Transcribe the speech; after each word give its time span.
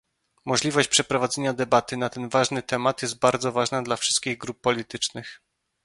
Możliwość 0.45 0.87
przeprowadzenia 0.87 1.53
debaty 1.53 1.97
na 1.97 2.09
ten 2.09 2.29
ważny 2.29 2.63
temat 2.63 3.01
jest 3.01 3.19
bardzo 3.19 3.51
ważna 3.51 3.81
dla 3.81 3.95
wszystkich 3.95 4.37
grup 4.37 4.61
politycznych 4.61 5.41